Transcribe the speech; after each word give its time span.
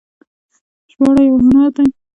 ژباړه 0.91 1.21
یو 1.27 1.37
هنر 1.45 1.69
دی 1.75 1.87